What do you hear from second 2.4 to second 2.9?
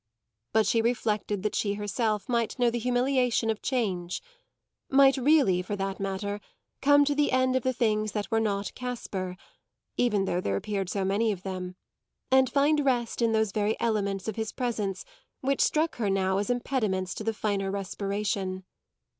know the